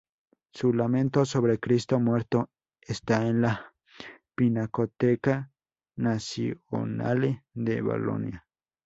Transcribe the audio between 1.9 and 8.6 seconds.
muerto" está en la Pinacoteca Nazionale de Bolonia.